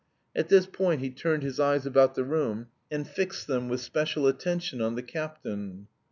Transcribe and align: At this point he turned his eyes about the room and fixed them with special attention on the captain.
At 0.35 0.49
this 0.49 0.65
point 0.65 1.01
he 1.01 1.11
turned 1.11 1.43
his 1.43 1.59
eyes 1.59 1.85
about 1.85 2.15
the 2.15 2.23
room 2.23 2.69
and 2.89 3.07
fixed 3.07 3.45
them 3.45 3.69
with 3.69 3.81
special 3.81 4.25
attention 4.25 4.81
on 4.81 4.95
the 4.95 5.03
captain. 5.03 5.85